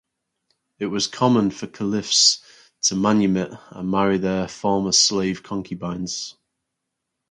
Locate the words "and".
3.69-3.87